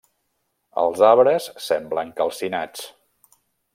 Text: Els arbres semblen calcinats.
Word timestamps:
Els 0.83 1.03
arbres 1.09 1.47
semblen 1.67 2.13
calcinats. 2.21 2.87